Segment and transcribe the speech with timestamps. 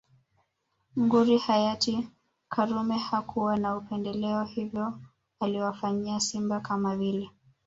[0.97, 2.09] Nguri hayati
[2.49, 4.99] karume hakuwa na upendeleo hivyo
[5.39, 7.29] aliwafanyia simba kama vile